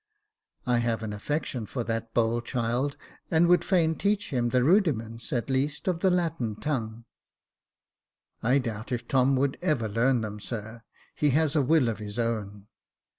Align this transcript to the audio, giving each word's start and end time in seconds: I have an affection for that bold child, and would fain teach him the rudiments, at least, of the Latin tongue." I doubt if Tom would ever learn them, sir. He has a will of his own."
I 0.65 0.79
have 0.79 1.03
an 1.03 1.13
affection 1.13 1.67
for 1.67 1.83
that 1.83 2.11
bold 2.15 2.43
child, 2.47 2.97
and 3.29 3.45
would 3.45 3.63
fain 3.63 3.93
teach 3.93 4.31
him 4.31 4.49
the 4.49 4.63
rudiments, 4.63 5.31
at 5.31 5.47
least, 5.47 5.87
of 5.87 5.99
the 5.99 6.09
Latin 6.09 6.55
tongue." 6.55 7.05
I 8.41 8.57
doubt 8.57 8.91
if 8.91 9.07
Tom 9.07 9.35
would 9.35 9.59
ever 9.61 9.87
learn 9.87 10.21
them, 10.21 10.39
sir. 10.39 10.81
He 11.13 11.29
has 11.37 11.55
a 11.55 11.61
will 11.61 11.87
of 11.87 11.99
his 11.99 12.17
own." 12.17 12.65